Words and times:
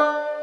Música 0.00 0.39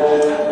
Amém. 0.00 0.49